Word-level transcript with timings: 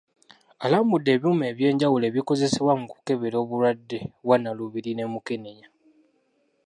Alambudde 0.65 1.09
ebyuma 1.15 1.43
ebyenjawulo 1.51 2.03
ebikozesebwa 2.07 2.73
mu 2.79 2.85
kukebera 2.91 3.37
obulwadde 3.43 3.99
bwa 4.23 4.37
Nalubiri 4.39 4.91
ne 4.95 5.05
mukenenya. 5.11 5.67